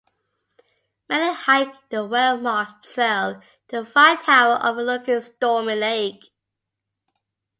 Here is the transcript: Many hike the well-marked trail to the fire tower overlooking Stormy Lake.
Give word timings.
Many 1.09 1.31
hike 1.35 1.89
the 1.89 2.03
well-marked 2.03 2.89
trail 2.91 3.39
to 3.67 3.81
the 3.81 3.85
fire 3.85 4.17
tower 4.17 4.59
overlooking 4.65 5.21
Stormy 5.21 5.75
Lake. 5.75 6.31